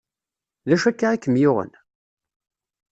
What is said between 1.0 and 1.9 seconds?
i kem-yuɣen?